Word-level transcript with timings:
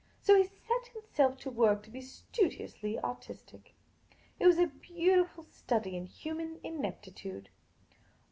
So 0.19 0.35
he 0.35 0.45
set 0.45 0.87
himself 0.87 1.37
to 1.41 1.51
work 1.51 1.83
to 1.83 1.91
be 1.91 2.01
studiously 2.01 2.97
artistic. 2.97 3.75
It 4.39 4.47
was 4.47 4.57
a 4.57 4.65
beautiful 4.65 5.43
study 5.51 5.95
in 5.95 6.07
human 6.07 6.59
ineptitude. 6.63 7.49